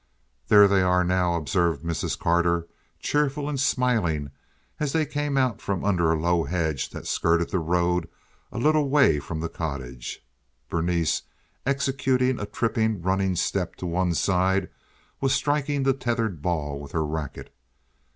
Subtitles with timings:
[0.47, 2.17] "There they are now," observed Mrs.
[2.17, 2.67] Carter,
[2.97, 4.31] cheerful and smiling,
[4.79, 8.09] as they came out from under a low ledge that skirted the road
[8.51, 10.25] a little way from the cottage.
[10.71, 11.21] Berenice,
[11.67, 14.69] executing a tripping, running step to one side,
[15.19, 17.53] was striking the tethered ball with her racquet.